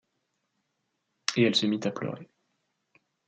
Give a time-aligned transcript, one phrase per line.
[1.35, 2.27] Et elle se mit à pleurer.